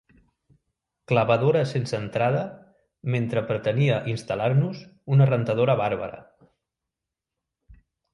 Clavadora 1.09 1.59
sense 1.71 1.97
entrada 2.03 2.39
mentre 3.15 3.43
pretenia 3.51 3.99
instal·lar-nos 4.13 4.81
una 5.17 5.29
rentadora 5.33 5.77
bàrbara. 5.83 6.19